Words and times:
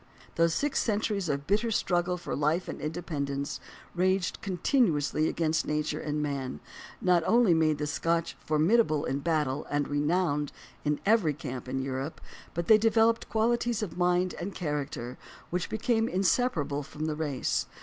Those 0.33 0.55
six 0.55 0.79
centuries 0.79 1.29
of 1.29 1.45
bitter 1.45 1.69
struggle 1.69 2.17
for 2.17 2.35
life 2.35 2.67
and 2.67 2.81
in 2.81 2.91
dependence, 2.91 3.59
waged 3.95 4.41
continuously 4.41 5.27
against 5.29 5.67
nature 5.67 5.99
and 5.99 6.23
man, 6.23 6.59
not 6.99 7.21
only 7.27 7.53
made 7.53 7.77
the 7.77 7.85
Scotch 7.85 8.35
formidable 8.43 9.05
in 9.05 9.19
battle 9.19 9.67
and 9.69 9.87
renowned 9.87 10.51
in 10.83 10.99
every 11.05 11.35
camp 11.35 11.69
in 11.69 11.83
Europe, 11.83 12.19
but 12.55 12.65
they 12.65 12.79
developed 12.79 13.29
qualities 13.29 13.83
of 13.83 13.95
mind 13.95 14.33
and 14.41 14.55
character 14.55 15.19
which 15.51 15.69
became 15.69 16.07
insep 16.09 16.55
arable 16.55 16.83
from 16.83 17.05
the 17.05 17.15
race. 17.15 17.67